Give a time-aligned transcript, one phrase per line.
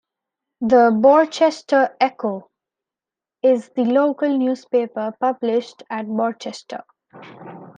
[0.61, 2.49] "The Borchester Echo"
[3.43, 6.81] is the local newspaper published at Borchester.